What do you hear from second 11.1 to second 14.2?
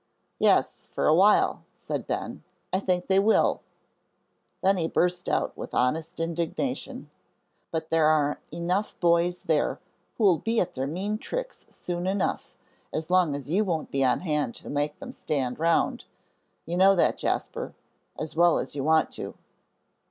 tricks soon enough, as long as you won't be